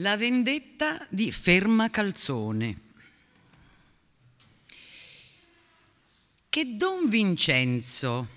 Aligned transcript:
La 0.00 0.14
vendetta 0.18 1.06
di 1.08 1.32
Ferma 1.32 1.88
Calzone. 1.88 2.80
Che 6.50 6.76
Don 6.76 7.08
Vincenzo, 7.08 8.28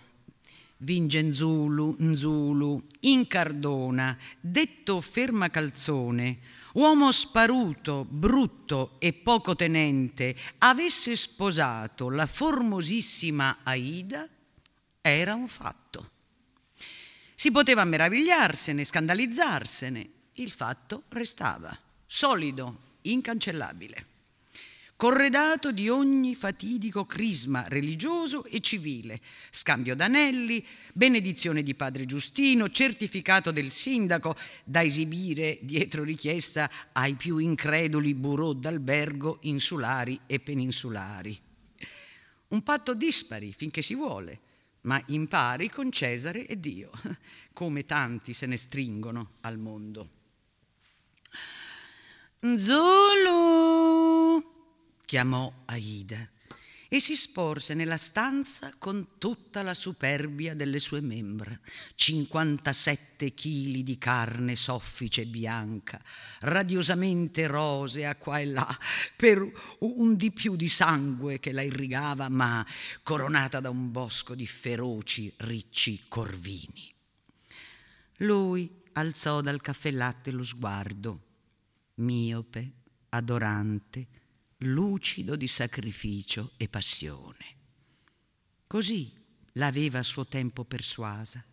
Vingenzulu, 0.77 1.97
Nzulu, 1.99 2.81
Incardona, 3.01 4.17
detto 4.39 5.01
Ferma 5.01 5.49
Calzone, 5.49 6.39
uomo 6.75 7.11
sparuto, 7.11 8.05
brutto 8.09 8.95
e 8.97 9.11
poco 9.11 9.53
tenente, 9.57 10.37
avesse 10.59 11.13
sposato 11.17 12.09
la 12.09 12.25
formosissima 12.25 13.57
Aida, 13.63 14.25
era 15.01 15.33
un 15.33 15.49
fatto. 15.49 16.09
Si 17.35 17.51
poteva 17.51 17.83
meravigliarsene, 17.83 18.85
scandalizzarsene, 18.85 20.11
il 20.41 20.51
fatto 20.51 21.03
restava, 21.09 21.77
solido, 22.05 22.87
incancellabile, 23.01 24.05
corredato 24.95 25.71
di 25.71 25.87
ogni 25.87 26.35
fatidico 26.35 27.05
crisma 27.05 27.65
religioso 27.67 28.43
e 28.43 28.59
civile, 28.59 29.21
scambio 29.49 29.95
d'anelli, 29.95 30.65
benedizione 30.93 31.63
di 31.63 31.73
padre 31.73 32.05
Giustino, 32.05 32.69
certificato 32.69 33.51
del 33.51 33.71
sindaco 33.71 34.35
da 34.65 34.83
esibire 34.83 35.57
dietro 35.61 36.03
richiesta 36.03 36.69
ai 36.91 37.15
più 37.15 37.37
increduli 37.37 38.13
bureau 38.13 38.53
d'albergo 38.53 39.39
insulari 39.43 40.19
e 40.25 40.39
peninsulari. 40.39 41.39
Un 42.49 42.63
patto 42.63 42.93
dispari 42.93 43.53
finché 43.53 43.81
si 43.81 43.95
vuole, 43.95 44.39
ma 44.81 45.01
impari 45.07 45.69
con 45.69 45.91
Cesare 45.91 46.45
e 46.45 46.59
Dio, 46.59 46.91
come 47.53 47.85
tanti 47.85 48.33
se 48.33 48.45
ne 48.45 48.57
stringono 48.57 49.35
al 49.41 49.57
mondo. 49.57 50.17
Zulu! 52.41 54.41
chiamò 55.05 55.51
Aida 55.65 56.25
e 56.87 57.01
si 57.01 57.17
sporse 57.17 57.73
nella 57.73 57.97
stanza 57.97 58.71
con 58.77 59.17
tutta 59.17 59.61
la 59.61 59.73
superbia 59.73 60.55
delle 60.55 60.79
sue 60.79 61.01
membra. 61.01 61.59
57 61.95 63.33
chili 63.33 63.83
di 63.83 63.97
carne 63.97 64.55
soffice 64.55 65.23
e 65.23 65.25
bianca, 65.25 66.01
radiosamente 66.39 67.45
rosea 67.45 68.15
qua 68.15 68.39
e 68.39 68.45
là, 68.45 68.79
per 69.17 69.45
un 69.79 70.15
di 70.15 70.31
più 70.31 70.55
di 70.55 70.69
sangue 70.69 71.41
che 71.41 71.51
la 71.51 71.61
irrigava, 71.61 72.29
ma 72.29 72.65
coronata 73.03 73.59
da 73.59 73.69
un 73.69 73.91
bosco 73.91 74.33
di 74.33 74.47
feroci, 74.47 75.33
ricci 75.39 76.05
corvini. 76.07 76.89
Lui 78.19 78.81
alzò 78.93 79.41
dal 79.41 79.59
caffè 79.59 79.91
latte 79.91 80.31
lo 80.31 80.43
sguardo 80.43 81.23
miope, 81.99 82.73
adorante, 83.09 84.07
lucido 84.57 85.35
di 85.35 85.47
sacrificio 85.47 86.51
e 86.57 86.67
passione. 86.67 87.57
Così 88.67 89.11
l'aveva 89.53 89.99
a 89.99 90.03
suo 90.03 90.25
tempo 90.27 90.65
persuasa, 90.65 91.43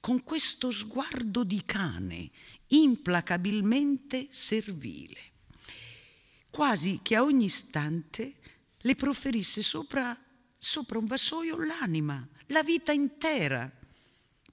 con 0.00 0.22
questo 0.22 0.70
sguardo 0.70 1.44
di 1.44 1.62
cane 1.64 2.30
implacabilmente 2.68 4.28
servile, 4.30 5.18
quasi 6.50 7.00
che 7.02 7.16
a 7.16 7.22
ogni 7.22 7.46
istante 7.46 8.34
le 8.78 8.94
proferisse 8.94 9.62
sopra, 9.62 10.16
sopra 10.58 10.98
un 10.98 11.06
vassoio 11.06 11.58
l'anima, 11.58 12.26
la 12.48 12.62
vita 12.62 12.92
intera 12.92 13.70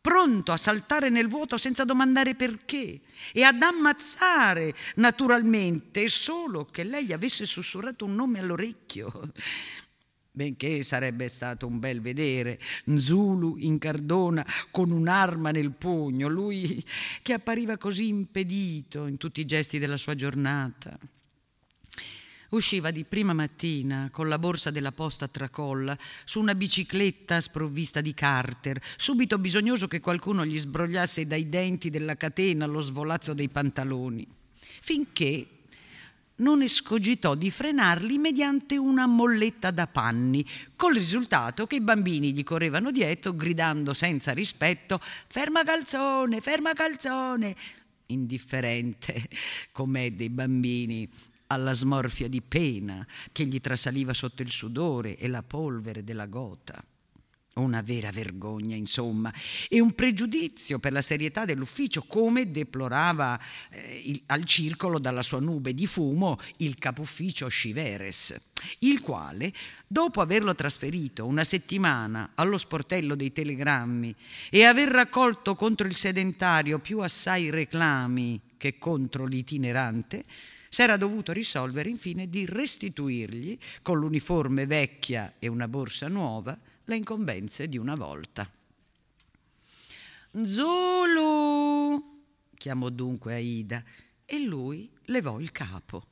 pronto 0.03 0.51
a 0.51 0.57
saltare 0.57 1.07
nel 1.07 1.29
vuoto 1.29 1.55
senza 1.55 1.85
domandare 1.85 2.35
perché 2.35 2.99
e 3.31 3.43
ad 3.43 3.61
ammazzare 3.61 4.75
naturalmente 4.95 6.09
solo 6.09 6.65
che 6.65 6.83
lei 6.83 7.05
gli 7.05 7.13
avesse 7.13 7.45
sussurrato 7.45 8.03
un 8.03 8.13
nome 8.13 8.39
all'orecchio. 8.39 9.31
Benché 10.29 10.83
sarebbe 10.83 11.29
stato 11.29 11.67
un 11.67 11.79
bel 11.79 12.01
vedere 12.01 12.59
Nzulu 12.87 13.55
in 13.59 13.77
cardona 13.77 14.45
con 14.71 14.91
un'arma 14.91 15.51
nel 15.51 15.71
pugno, 15.71 16.27
lui 16.27 16.83
che 17.21 17.33
appariva 17.33 17.77
così 17.77 18.09
impedito 18.09 19.05
in 19.05 19.15
tutti 19.15 19.39
i 19.39 19.45
gesti 19.45 19.79
della 19.79 19.95
sua 19.95 20.15
giornata. 20.15 20.99
Usciva 22.53 22.91
di 22.91 23.03
prima 23.03 23.33
mattina 23.33 24.09
con 24.11 24.27
la 24.29 24.37
borsa 24.37 24.69
della 24.69 24.91
posta 24.91 25.25
a 25.25 25.27
tracolla 25.27 25.97
su 26.23 26.39
una 26.39 26.53
bicicletta 26.53 27.41
sprovvista 27.41 27.99
di 27.99 28.13
carter, 28.13 28.79
subito 28.95 29.39
bisognoso 29.39 29.87
che 29.87 29.99
qualcuno 29.99 30.45
gli 30.45 30.59
sbrogliasse 30.59 31.25
dai 31.25 31.49
denti 31.49 31.89
della 31.89 32.15
catena 32.15 32.67
lo 32.67 32.79
svolazzo 32.81 33.33
dei 33.33 33.49
pantaloni, 33.49 34.27
finché 34.51 35.47
non 36.35 36.61
escogitò 36.61 37.33
di 37.33 37.49
frenarli 37.49 38.19
mediante 38.19 38.77
una 38.77 39.07
molletta 39.07 39.71
da 39.71 39.87
panni, 39.87 40.45
col 40.75 40.93
risultato 40.93 41.65
che 41.65 41.77
i 41.77 41.81
bambini 41.81 42.33
gli 42.33 42.43
correvano 42.43 42.91
dietro 42.91 43.33
gridando 43.33 43.95
senza 43.95 44.31
rispetto 44.31 44.99
Ferma 45.01 45.63
calzone, 45.63 46.39
ferma 46.39 46.73
calzone, 46.73 47.55
indifferente 48.05 49.27
com'è 49.73 50.11
dei 50.11 50.29
bambini 50.29 51.09
alla 51.53 51.73
smorfia 51.73 52.27
di 52.27 52.41
pena 52.41 53.05
che 53.31 53.45
gli 53.45 53.61
trasaliva 53.61 54.13
sotto 54.13 54.41
il 54.41 54.51
sudore 54.51 55.17
e 55.17 55.27
la 55.27 55.43
polvere 55.43 56.03
della 56.03 56.25
gota. 56.25 56.83
Una 57.55 57.81
vera 57.81 58.09
vergogna, 58.09 58.75
insomma, 58.75 59.31
e 59.69 59.79
un 59.79 59.93
pregiudizio 59.93 60.79
per 60.79 60.91
la 60.91 61.03
serietà 61.03 61.45
dell'ufficio, 61.45 62.01
come 62.01 62.49
deplorava 62.49 63.39
eh, 63.69 64.01
il, 64.05 64.23
al 64.25 64.43
circolo 64.43 64.97
dalla 64.97 65.21
sua 65.21 65.39
nube 65.39 65.75
di 65.75 65.85
fumo 65.85 66.39
il 66.57 66.79
capufficio 66.79 67.47
Sciveres, 67.47 68.35
il 68.79 69.01
quale, 69.01 69.53
dopo 69.85 70.19
averlo 70.19 70.55
trasferito 70.55 71.27
una 71.27 71.43
settimana 71.43 72.31
allo 72.33 72.57
sportello 72.57 73.13
dei 73.13 73.31
telegrammi 73.31 74.15
e 74.49 74.63
aver 74.63 74.89
raccolto 74.89 75.53
contro 75.53 75.85
il 75.85 75.95
sedentario 75.95 76.79
più 76.79 77.01
assai 77.01 77.51
reclami 77.51 78.41
che 78.57 78.79
contro 78.79 79.27
l'itinerante, 79.27 80.23
s'era 80.73 80.97
dovuto 80.97 81.33
risolvere 81.33 81.87
infine 81.87 82.27
di 82.27 82.47
restituirgli, 82.47 83.55
con 83.83 83.99
l'uniforme 83.99 84.65
vecchia 84.65 85.35
e 85.37 85.47
una 85.47 85.67
borsa 85.67 86.07
nuova, 86.07 86.57
le 86.85 86.95
incombenze 86.95 87.69
di 87.69 87.77
una 87.77 87.93
volta. 87.93 88.51
Zulu! 90.41 92.21
chiamò 92.57 92.89
dunque 92.89 93.35
Aida 93.35 93.83
e 94.25 94.39
lui 94.39 94.89
levò 95.05 95.39
il 95.39 95.51
capo. 95.51 96.07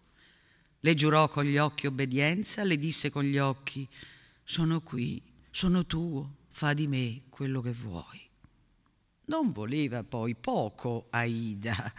Le 0.81 0.93
giurò 0.93 1.27
con 1.27 1.43
gli 1.43 1.57
occhi 1.57 1.87
obbedienza, 1.87 2.63
le 2.63 2.77
disse 2.77 3.09
con 3.09 3.23
gli 3.23 3.39
occhi, 3.39 3.87
sono 4.43 4.81
qui, 4.81 5.19
sono 5.49 5.87
tuo, 5.87 6.35
fa 6.49 6.73
di 6.73 6.85
me 6.85 7.23
quello 7.29 7.61
che 7.61 7.71
vuoi. 7.71 8.30
Non 9.31 9.53
voleva 9.53 10.03
poi 10.03 10.35
poco 10.35 11.07
Aida, 11.09 11.93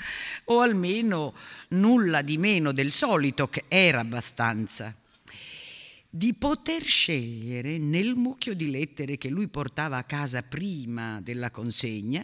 o 0.44 0.60
almeno 0.60 1.32
nulla 1.68 2.20
di 2.20 2.36
meno 2.36 2.72
del 2.72 2.92
solito, 2.92 3.48
che 3.48 3.64
era 3.68 4.00
abbastanza, 4.00 4.94
di 6.10 6.34
poter 6.34 6.82
scegliere 6.82 7.78
nel 7.78 8.16
mucchio 8.16 8.52
di 8.52 8.70
lettere 8.70 9.16
che 9.16 9.30
lui 9.30 9.48
portava 9.48 9.96
a 9.96 10.04
casa 10.04 10.42
prima 10.42 11.22
della 11.22 11.50
consegna 11.50 12.22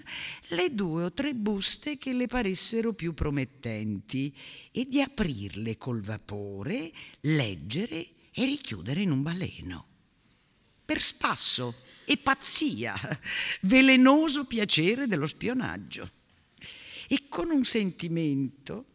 le 0.48 0.74
due 0.74 1.04
o 1.04 1.12
tre 1.14 1.32
buste 1.32 1.97
che 1.97 2.12
le 2.12 2.26
paressero 2.26 2.92
più 2.92 3.14
promettenti 3.14 4.30
e 4.70 4.86
di 4.86 5.00
aprirle 5.00 5.78
col 5.78 6.02
vapore, 6.02 6.92
leggere 7.20 7.97
e 8.30 8.44
richiudere 8.44 9.00
in 9.00 9.12
un 9.12 9.22
baleno. 9.22 9.88
Per 10.88 11.03
spasso 11.03 11.75
e 12.06 12.16
pazzia, 12.16 12.94
velenoso 13.60 14.47
piacere 14.47 15.06
dello 15.06 15.26
spionaggio. 15.26 16.10
E 17.09 17.25
con 17.28 17.50
un 17.50 17.62
sentimento 17.62 18.87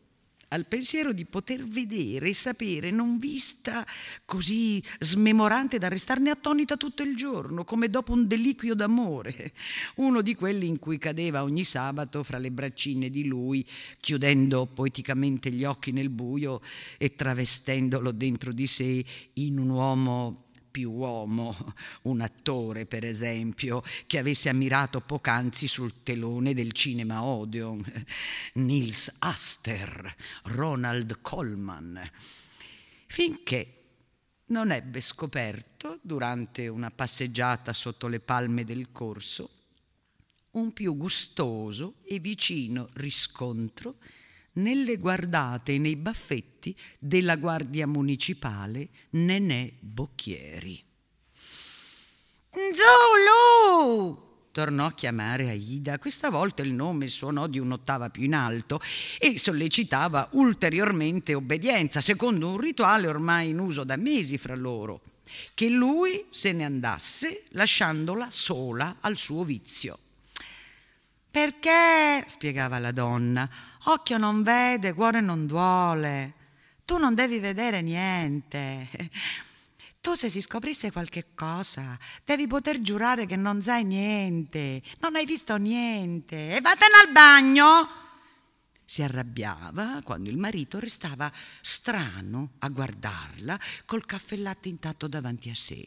al 0.48 0.66
pensiero 0.66 1.14
di 1.14 1.24
poter 1.26 1.68
vedere 1.68 2.30
e 2.30 2.34
sapere, 2.34 2.90
non 2.90 3.20
vista 3.20 3.86
così 4.26 4.82
smemorante 5.02 5.78
da 5.78 5.88
restarne 5.88 6.32
attonita 6.32 6.78
tutto 6.78 7.04
il 7.04 7.16
giorno, 7.16 7.64
come 7.64 7.92
dopo 7.92 8.12
un 8.12 8.26
deliquio 8.26 8.74
d'amore, 8.74 9.54
uno 9.98 10.24
di 10.24 10.34
quelli 10.34 10.66
in 10.66 10.80
cui 10.80 10.98
cadeva 10.98 11.44
ogni 11.44 11.64
sabato 11.64 12.24
fra 12.24 12.40
le 12.40 12.50
braccine 12.50 13.12
di 13.12 13.26
lui, 13.26 13.64
chiudendo 14.00 14.66
poeticamente 14.66 15.52
gli 15.52 15.64
occhi 15.64 15.92
nel 15.92 16.10
buio 16.10 16.60
e 16.98 17.14
travestendolo 17.14 18.10
dentro 18.10 18.52
di 18.52 18.66
sé 18.66 19.06
in 19.34 19.60
un 19.60 19.70
uomo 19.70 20.44
più 20.74 20.92
uomo, 20.92 21.56
un 22.04 22.22
attore 22.22 22.88
per 22.88 23.06
esempio, 23.06 23.84
che 24.08 24.18
avesse 24.18 24.50
ammirato 24.50 25.02
poc'anzi 25.02 25.68
sul 25.68 26.02
telone 26.02 26.56
del 26.56 26.72
cinema 26.72 27.24
Odeon, 27.24 27.86
Nils 28.56 29.14
Aster, 29.20 30.16
Ronald 30.46 31.22
Coleman, 31.22 32.02
finché 33.06 33.82
non 34.48 34.72
ebbe 34.72 35.00
scoperto, 35.00 36.00
durante 36.02 36.68
una 36.68 36.90
passeggiata 36.90 37.72
sotto 37.72 38.08
le 38.08 38.20
palme 38.20 38.64
del 38.64 38.92
corso, 38.92 39.50
un 40.52 40.74
più 40.74 40.98
gustoso 40.98 41.98
e 42.04 42.18
vicino 42.18 42.90
riscontro 42.94 43.98
nelle 44.54 44.98
guardate 44.98 45.74
e 45.74 45.78
nei 45.78 45.96
baffetti 45.96 46.76
della 47.00 47.36
guardia 47.36 47.88
municipale 47.88 48.90
Nenè 49.12 49.74
Bocchieri. 49.80 50.84
Zulu! 52.52 54.32
tornò 54.54 54.86
a 54.86 54.94
chiamare 54.94 55.50
Aida. 55.50 55.98
Questa 55.98 56.30
volta 56.30 56.62
il 56.62 56.72
nome 56.72 57.08
suonò 57.08 57.48
di 57.48 57.60
un'ottava 57.60 58.10
più 58.10 58.24
in 58.24 58.36
alto 58.36 58.80
e 59.20 59.38
sollecitava 59.38 60.30
ulteriormente 60.34 61.34
obbedienza, 61.34 62.00
secondo 62.00 62.48
un 62.48 62.58
rituale 62.58 63.08
ormai 63.08 63.50
in 63.50 63.60
uso 63.60 63.84
da 63.84 63.98
mesi 63.98 64.38
fra 64.38 64.56
loro, 64.56 65.02
che 65.56 65.70
lui 65.70 66.28
se 66.30 66.54
ne 66.54 66.64
andasse 66.64 67.46
lasciandola 67.50 68.28
sola 68.30 68.98
al 69.02 69.18
suo 69.18 69.44
vizio. 69.44 69.98
Perché, 71.32 72.24
spiegava 72.28 72.78
la 72.78 72.92
donna, 72.92 73.50
occhio 73.86 74.18
non 74.18 74.44
vede, 74.44 74.94
cuore 74.94 75.22
non 75.22 75.46
duole. 75.46 76.34
Tu 76.86 76.98
non 76.98 77.14
devi 77.16 77.40
vedere 77.40 77.82
niente. 77.82 78.90
Tu 80.04 80.16
se 80.16 80.30
si 80.30 80.42
scoprisse 80.42 80.92
qualche 80.92 81.28
cosa, 81.34 81.98
devi 82.26 82.46
poter 82.46 82.82
giurare 82.82 83.26
che 83.26 83.38
non 83.38 83.62
sai 83.62 83.86
niente, 83.86 84.82
non 85.00 85.16
hai 85.16 85.26
visto 85.26 85.56
niente 85.56 86.58
e 86.58 86.60
vattene 86.60 86.94
al 87.06 87.12
bagno. 87.14 87.88
Si 88.84 89.02
arrabbiava 89.02 90.02
quando 90.04 90.30
il 90.30 90.38
marito 90.38 90.78
restava 90.78 91.32
strano 91.62 92.56
a 92.60 92.68
guardarla 92.68 93.58
col 93.86 94.06
caffè 94.06 94.36
latte 94.36 94.68
intatto 94.68 95.08
davanti 95.08 95.50
a 95.50 95.56
sé. 95.56 95.86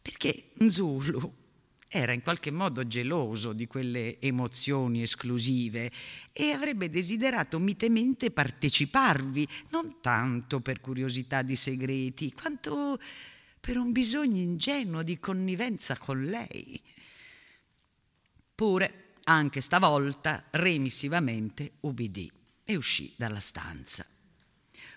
Perché 0.00 0.52
Zulu 0.70 1.47
era 1.90 2.12
in 2.12 2.22
qualche 2.22 2.50
modo 2.50 2.86
geloso 2.86 3.52
di 3.52 3.66
quelle 3.66 4.20
emozioni 4.20 5.02
esclusive 5.02 5.90
e 6.32 6.50
avrebbe 6.50 6.90
desiderato 6.90 7.58
mitemente 7.58 8.30
parteciparvi, 8.30 9.48
non 9.70 10.00
tanto 10.00 10.60
per 10.60 10.80
curiosità 10.80 11.42
di 11.42 11.56
segreti, 11.56 12.32
quanto 12.32 13.00
per 13.58 13.78
un 13.78 13.92
bisogno 13.92 14.40
ingenuo 14.40 15.02
di 15.02 15.18
connivenza 15.18 15.96
con 15.96 16.24
lei. 16.24 16.80
Pure, 18.54 19.12
anche 19.24 19.60
stavolta, 19.60 20.44
remissivamente 20.50 21.72
ubbidì 21.80 22.30
e 22.64 22.76
uscì 22.76 23.14
dalla 23.16 23.40
stanza 23.40 24.06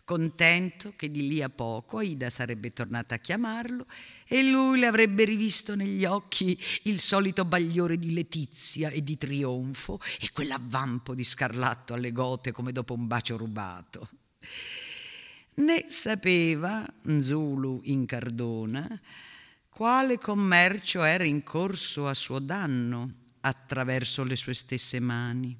contento 0.03 0.93
che 0.95 1.09
di 1.09 1.27
lì 1.27 1.41
a 1.41 1.49
poco 1.49 1.97
Aida 1.97 2.29
sarebbe 2.29 2.73
tornata 2.73 3.15
a 3.15 3.17
chiamarlo 3.19 3.85
e 4.27 4.43
lui 4.43 4.79
le 4.79 4.87
avrebbe 4.87 5.25
rivisto 5.25 5.75
negli 5.75 6.05
occhi 6.05 6.57
il 6.83 6.99
solito 6.99 7.45
bagliore 7.45 7.97
di 7.97 8.13
letizia 8.13 8.89
e 8.89 9.03
di 9.03 9.17
trionfo 9.17 9.99
e 10.19 10.29
quell'avvampo 10.31 11.15
di 11.15 11.23
scarlatto 11.23 11.93
alle 11.93 12.11
gote 12.11 12.51
come 12.51 12.71
dopo 12.71 12.93
un 12.93 13.07
bacio 13.07 13.37
rubato. 13.37 14.09
Né 15.53 15.85
sapeva 15.87 16.85
Zulu 17.19 17.81
in 17.85 18.05
Cardona 18.05 18.99
quale 19.69 20.17
commercio 20.17 21.03
era 21.03 21.23
in 21.23 21.43
corso 21.43 22.07
a 22.07 22.13
suo 22.13 22.39
danno 22.39 23.13
attraverso 23.41 24.23
le 24.23 24.35
sue 24.35 24.53
stesse 24.53 24.99
mani. 24.99 25.57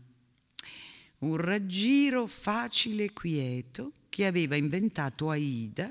Un 1.20 1.38
raggiro 1.38 2.28
facile 2.28 3.06
e 3.06 3.14
quieto 3.14 3.94
che 4.12 4.26
aveva 4.26 4.58
inventato 4.58 5.30
Aida, 5.30 5.90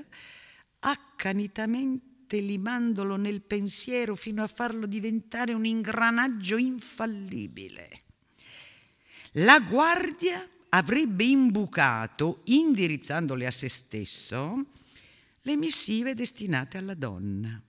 accanitamente 0.79 2.37
limandolo 2.37 3.15
nel 3.15 3.41
pensiero 3.41 4.15
fino 4.15 4.43
a 4.43 4.47
farlo 4.47 4.85
diventare 4.85 5.53
un 5.53 5.65
ingranaggio 5.65 6.57
infallibile. 6.57 8.01
La 9.33 9.59
guardia 9.59 10.47
avrebbe 10.69 11.23
imbucato, 11.23 12.41
indirizzandole 12.45 13.47
a 13.47 13.51
se 13.51 13.67
stesso, 13.67 14.65
le 15.41 15.55
missive 15.55 16.13
destinate 16.13 16.77
alla 16.77 16.93
donna. 16.93 17.59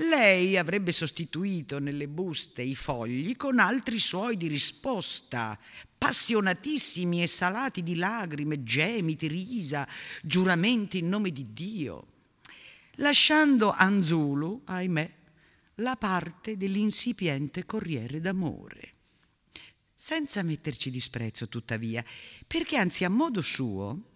Lei 0.00 0.56
avrebbe 0.56 0.92
sostituito 0.92 1.78
nelle 1.78 2.08
buste 2.08 2.62
i 2.62 2.74
fogli 2.74 3.36
con 3.36 3.58
altri 3.58 3.98
suoi 3.98 4.38
di 4.38 4.46
risposta, 4.46 5.58
passionatissimi 5.98 7.22
e 7.22 7.26
salati 7.26 7.82
di 7.82 7.96
lagrime, 7.96 8.62
gemiti, 8.62 9.26
risa, 9.26 9.86
giuramenti 10.22 10.98
in 10.98 11.08
nome 11.08 11.30
di 11.32 11.52
Dio, 11.52 12.06
lasciando 12.92 13.70
Anzulu, 13.70 14.62
ahimè, 14.64 15.14
la 15.76 15.96
parte 15.96 16.56
dell'insipiente 16.56 17.66
corriere 17.66 18.20
d'amore. 18.20 18.94
Senza 19.92 20.42
metterci 20.42 20.90
disprezzo, 20.90 21.46
tuttavia, 21.46 22.02
perché 22.46 22.78
anzi 22.78 23.04
a 23.04 23.10
modo 23.10 23.42
suo, 23.42 24.12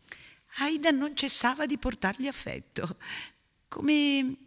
Aida 0.61 0.91
non 0.91 1.15
cessava 1.15 1.67
di 1.67 1.77
portargli 1.77 2.27
affetto, 2.27 2.97
come 3.69 4.44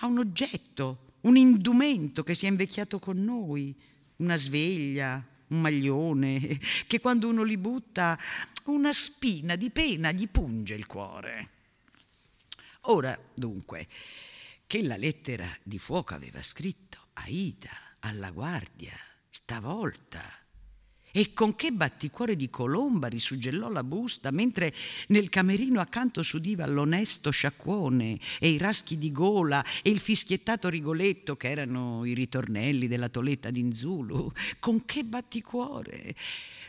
a 0.00 0.06
un 0.06 0.18
oggetto, 0.18 1.14
un 1.22 1.36
indumento 1.36 2.22
che 2.22 2.34
si 2.34 2.46
è 2.46 2.48
invecchiato 2.48 2.98
con 2.98 3.22
noi, 3.22 3.74
una 4.16 4.36
sveglia, 4.36 5.24
un 5.48 5.60
maglione, 5.60 6.58
che 6.86 7.00
quando 7.00 7.28
uno 7.28 7.42
li 7.42 7.56
butta 7.56 8.18
una 8.66 8.92
spina 8.92 9.56
di 9.56 9.70
pena 9.70 10.12
gli 10.12 10.28
punge 10.28 10.74
il 10.74 10.86
cuore. 10.86 11.48
Ora, 12.84 13.18
dunque, 13.34 13.86
che 14.66 14.82
la 14.82 14.96
lettera 14.96 15.48
di 15.62 15.78
fuoco 15.78 16.14
aveva 16.14 16.42
scritto 16.42 17.08
Aida 17.14 17.70
alla 18.00 18.30
guardia, 18.30 18.96
stavolta 19.28 20.39
e 21.12 21.32
con 21.32 21.56
che 21.56 21.72
batticuore 21.72 22.36
di 22.36 22.50
colomba 22.50 23.08
risuggellò 23.08 23.68
la 23.68 23.84
busta, 23.84 24.30
mentre 24.30 24.72
nel 25.08 25.28
camerino 25.28 25.80
accanto 25.80 26.22
s'udiva 26.22 26.66
l'onesto 26.66 27.30
sciacquone 27.30 28.18
e 28.38 28.48
i 28.48 28.58
raschi 28.58 28.98
di 28.98 29.10
gola 29.12 29.64
e 29.82 29.90
il 29.90 29.98
fischiettato 29.98 30.68
rigoletto 30.68 31.36
che 31.36 31.50
erano 31.50 32.04
i 32.04 32.14
ritornelli 32.14 32.88
della 32.88 33.08
toletta 33.08 33.50
d'Inzulu. 33.50 34.32
Con 34.58 34.84
che 34.84 35.04
batticuore, 35.04 36.14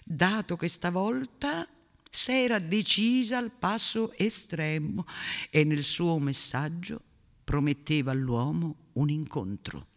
dato 0.04 0.56
che 0.56 0.68
stavolta 0.68 1.68
s'era 2.10 2.60
decisa 2.60 3.38
al 3.38 3.52
passo 3.52 4.14
estremo 4.18 5.06
e 5.50 5.64
nel 5.64 5.84
suo 5.84 6.20
messaggio 6.20 7.02
prometteva 7.44 8.12
all'uomo 8.12 8.90
un 8.94 9.10
incontro. 9.10 9.88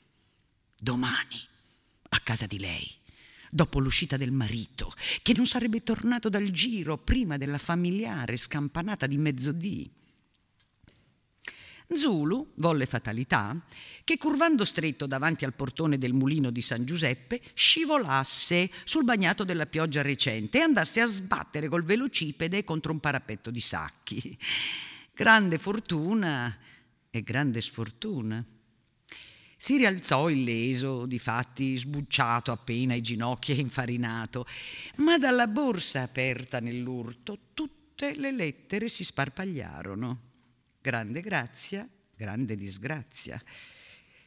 Domani, 0.78 1.40
a 2.10 2.20
casa 2.20 2.46
di 2.46 2.58
lei 2.58 3.02
dopo 3.54 3.78
l'uscita 3.78 4.16
del 4.16 4.32
marito, 4.32 4.92
che 5.22 5.32
non 5.32 5.46
sarebbe 5.46 5.84
tornato 5.84 6.28
dal 6.28 6.50
giro 6.50 6.98
prima 6.98 7.36
della 7.36 7.58
familiare 7.58 8.36
scampanata 8.36 9.06
di 9.06 9.16
mezzodì. 9.16 9.88
Zulu 11.94 12.54
volle 12.56 12.86
fatalità 12.86 13.56
che 14.02 14.18
curvando 14.18 14.64
stretto 14.64 15.06
davanti 15.06 15.44
al 15.44 15.54
portone 15.54 15.98
del 15.98 16.14
mulino 16.14 16.50
di 16.50 16.62
San 16.62 16.84
Giuseppe 16.84 17.40
scivolasse 17.54 18.70
sul 18.82 19.04
bagnato 19.04 19.44
della 19.44 19.66
pioggia 19.66 20.02
recente 20.02 20.58
e 20.58 20.62
andasse 20.62 21.00
a 21.00 21.06
sbattere 21.06 21.68
col 21.68 21.84
velocipede 21.84 22.64
contro 22.64 22.90
un 22.90 22.98
parapetto 22.98 23.52
di 23.52 23.60
sacchi. 23.60 24.36
Grande 25.14 25.58
fortuna 25.58 26.58
e 27.08 27.20
grande 27.20 27.60
sfortuna. 27.60 28.44
Si 29.64 29.78
rialzò 29.78 30.28
illeso, 30.28 31.06
difatti 31.06 31.74
sbucciato 31.78 32.52
appena 32.52 32.92
ai 32.92 33.00
ginocchi 33.00 33.52
e 33.52 33.60
infarinato, 33.60 34.44
ma 34.96 35.16
dalla 35.16 35.46
borsa 35.46 36.02
aperta 36.02 36.60
nell'urto 36.60 37.38
tutte 37.54 38.14
le 38.14 38.30
lettere 38.30 38.90
si 38.90 39.04
sparpagliarono. 39.04 40.20
Grande 40.82 41.22
grazia, 41.22 41.88
grande 42.14 42.56
disgrazia, 42.56 43.42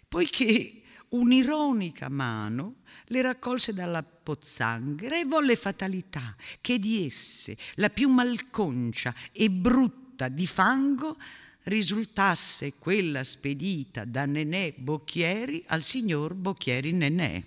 poiché 0.07 0.81
un'ironica 1.09 2.09
mano 2.09 2.77
le 3.09 3.21
raccolse 3.21 3.75
dalla 3.75 4.01
pozzanghera 4.01 5.19
e 5.19 5.25
volle 5.25 5.55
fatalità 5.55 6.35
che 6.61 6.79
di 6.79 7.05
esse 7.05 7.55
la 7.75 7.91
più 7.91 8.09
malconcia 8.09 9.13
e 9.31 9.51
brutta 9.51 10.29
di 10.29 10.47
fango 10.47 11.15
risultasse 11.67 12.73
quella 12.77 13.23
spedita 13.23 14.05
da 14.05 14.25
Nenè 14.25 14.75
Bocchieri 14.77 15.63
al 15.67 15.83
signor 15.83 16.33
Bocchieri 16.33 16.91
Nenè. 16.91 17.43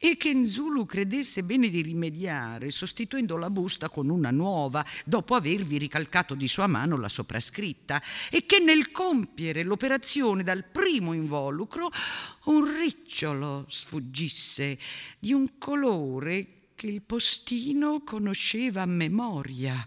E 0.00 0.16
che 0.16 0.32
Nzulu 0.32 0.86
credesse 0.86 1.42
bene 1.42 1.68
di 1.68 1.82
rimediare 1.82 2.70
sostituendo 2.70 3.36
la 3.36 3.50
busta 3.50 3.90
con 3.90 4.08
una 4.08 4.30
nuova 4.30 4.82
dopo 5.04 5.34
avervi 5.34 5.76
ricalcato 5.76 6.34
di 6.34 6.48
sua 6.48 6.66
mano 6.66 6.96
la 6.96 7.10
soprascritta 7.10 8.02
e 8.30 8.46
che 8.46 8.58
nel 8.58 8.90
compiere 8.90 9.64
l'operazione 9.64 10.42
dal 10.42 10.64
primo 10.64 11.12
involucro 11.12 11.90
un 12.44 12.78
ricciolo 12.78 13.66
sfuggisse 13.68 14.78
di 15.18 15.34
un 15.34 15.58
colore 15.58 16.57
che 16.78 16.86
il 16.86 17.02
postino 17.02 18.02
conosceva 18.04 18.82
a 18.82 18.86
memoria 18.86 19.84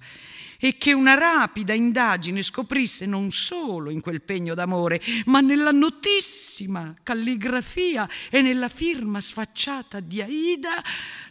e 0.59 0.77
che 0.77 0.91
una 0.91 1.13
rapida 1.13 1.71
indagine 1.71 2.41
scoprisse 2.41 3.05
non 3.05 3.31
solo 3.31 3.89
in 3.91 4.01
quel 4.01 4.21
pegno 4.21 4.53
d'amore, 4.55 4.99
ma 5.27 5.39
nella 5.39 5.71
notissima 5.71 6.93
calligrafia 7.01 8.09
e 8.29 8.41
nella 8.41 8.67
firma 8.67 9.21
sfacciata 9.21 10.01
di 10.01 10.21
Aida 10.21 10.83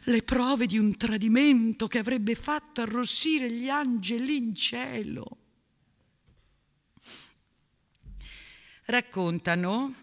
le 0.04 0.22
prove 0.22 0.64
di 0.64 0.78
un 0.78 0.96
tradimento 0.96 1.88
che 1.88 1.98
avrebbe 1.98 2.34
fatto 2.34 2.80
arrossire 2.80 3.52
gli 3.52 3.68
angeli 3.68 4.36
in 4.38 4.54
cielo. 4.54 5.36
Raccontano, 8.86 9.94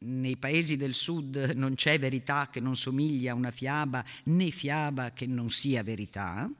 nei 0.00 0.36
paesi 0.36 0.76
del 0.76 0.94
sud 0.94 1.52
non 1.56 1.74
c'è 1.74 1.98
verità 1.98 2.48
che 2.50 2.60
non 2.60 2.76
somiglia 2.76 3.32
a 3.32 3.34
una 3.34 3.50
fiaba, 3.50 4.04
né 4.24 4.50
fiaba 4.50 5.12
che 5.12 5.26
non 5.26 5.48
sia 5.48 5.82
verità, 5.82 6.50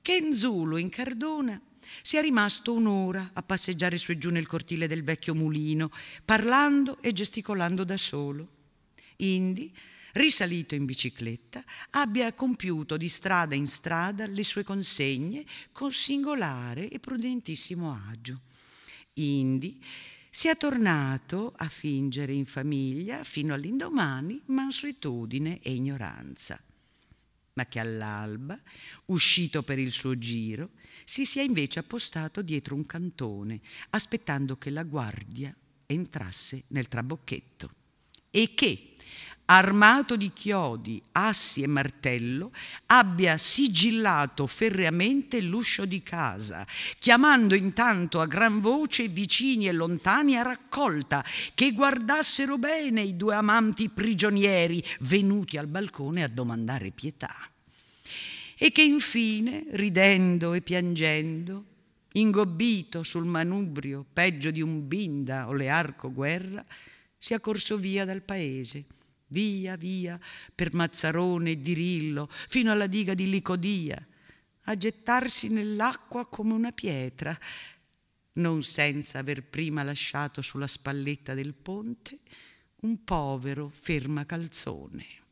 che 0.00 0.20
Nzulo 0.20 0.76
in 0.76 0.88
Cardona 0.88 1.60
sia 2.02 2.20
rimasto 2.20 2.72
un'ora 2.72 3.30
a 3.32 3.42
passeggiare 3.42 3.96
su 3.98 4.12
e 4.12 4.18
giù 4.18 4.30
nel 4.30 4.46
cortile 4.46 4.86
del 4.86 5.04
vecchio 5.04 5.34
mulino, 5.34 5.90
parlando 6.24 7.00
e 7.02 7.12
gesticolando 7.12 7.84
da 7.84 7.96
solo. 7.96 8.48
Indi, 9.16 9.72
risalito 10.12 10.74
in 10.74 10.84
bicicletta, 10.84 11.62
abbia 11.90 12.32
compiuto 12.32 12.96
di 12.96 13.08
strada 13.08 13.54
in 13.54 13.66
strada 13.66 14.26
le 14.26 14.44
sue 14.44 14.64
consegne 14.64 15.44
con 15.72 15.92
singolare 15.92 16.88
e 16.88 16.98
prudentissimo 16.98 17.92
agio. 18.08 18.40
Indi, 19.14 19.80
sia 20.36 20.54
tornato 20.54 21.54
a 21.56 21.66
fingere 21.66 22.34
in 22.34 22.44
famiglia 22.44 23.24
fino 23.24 23.54
all'indomani 23.54 24.38
mansuetudine 24.48 25.60
e 25.62 25.72
ignoranza. 25.72 26.62
Ma 27.54 27.64
che 27.64 27.80
all'alba, 27.80 28.60
uscito 29.06 29.62
per 29.62 29.78
il 29.78 29.92
suo 29.92 30.18
giro, 30.18 30.72
si 31.06 31.24
sia 31.24 31.40
invece 31.40 31.78
appostato 31.78 32.42
dietro 32.42 32.74
un 32.74 32.84
cantone, 32.84 33.62
aspettando 33.88 34.58
che 34.58 34.68
la 34.68 34.82
guardia 34.82 35.56
entrasse 35.86 36.64
nel 36.66 36.86
trabocchetto. 36.86 37.70
E 38.30 38.52
che, 38.52 38.95
armato 39.46 40.16
di 40.16 40.32
chiodi, 40.32 41.00
assi 41.12 41.62
e 41.62 41.66
martello, 41.66 42.50
abbia 42.86 43.36
sigillato 43.38 44.46
ferreamente 44.46 45.40
l'uscio 45.40 45.84
di 45.84 46.02
casa, 46.02 46.66
chiamando 46.98 47.54
intanto 47.54 48.20
a 48.20 48.26
gran 48.26 48.60
voce 48.60 49.08
vicini 49.08 49.68
e 49.68 49.72
lontani 49.72 50.36
a 50.36 50.42
raccolta, 50.42 51.24
che 51.54 51.72
guardassero 51.72 52.58
bene 52.58 53.02
i 53.02 53.16
due 53.16 53.34
amanti 53.34 53.88
prigionieri 53.88 54.82
venuti 55.00 55.56
al 55.56 55.68
balcone 55.68 56.24
a 56.24 56.28
domandare 56.28 56.90
pietà. 56.90 57.34
E 58.58 58.72
che 58.72 58.82
infine, 58.82 59.66
ridendo 59.72 60.54
e 60.54 60.62
piangendo, 60.62 61.64
ingobbito 62.12 63.02
sul 63.02 63.26
manubrio, 63.26 64.04
peggio 64.10 64.50
di 64.50 64.62
un 64.62 64.88
binda 64.88 65.46
o 65.46 65.52
le 65.52 65.68
arco 65.68 66.10
guerra, 66.10 66.64
sia 67.18 67.38
corso 67.38 67.76
via 67.76 68.06
dal 68.06 68.22
paese 68.22 68.84
via, 69.28 69.76
via, 69.76 70.18
per 70.54 70.74
Mazzarone 70.74 71.52
e 71.52 71.60
Dirillo, 71.60 72.28
fino 72.30 72.70
alla 72.70 72.86
diga 72.86 73.14
di 73.14 73.28
Licodia, 73.28 74.04
a 74.68 74.76
gettarsi 74.76 75.48
nell'acqua 75.48 76.26
come 76.26 76.52
una 76.52 76.72
pietra, 76.72 77.38
non 78.34 78.62
senza 78.62 79.18
aver 79.18 79.44
prima 79.44 79.82
lasciato 79.82 80.42
sulla 80.42 80.66
spalletta 80.66 81.34
del 81.34 81.54
ponte 81.54 82.18
un 82.80 83.02
povero 83.04 83.68
ferma 83.68 84.26
calzone. 84.26 85.24